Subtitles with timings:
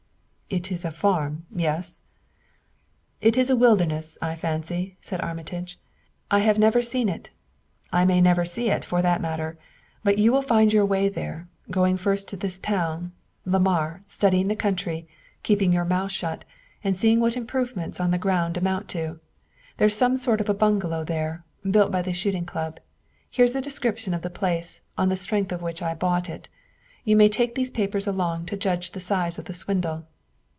[0.53, 2.01] "It is a farm yes?"
[3.21, 5.79] "It is a wilderness, I fancy," said Armitage.
[6.29, 7.29] "I have never seen it;
[7.93, 9.57] I may never see it, for that matter;
[10.03, 13.13] but you will find your way there going first to this town,
[13.45, 15.07] Lamar, studying the country,
[15.41, 16.43] keeping your mouth shut,
[16.83, 19.21] and seeing what the improvements on the ground amount to.
[19.77, 22.81] There's some sort of a bungalow there, built by the shooting club.
[23.29, 26.49] Here's a description of the place, on the strength of which I bought it.
[27.05, 30.07] You may take these papers along to judge the size of the swindle."